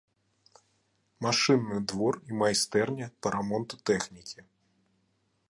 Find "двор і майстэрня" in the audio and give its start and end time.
1.91-3.07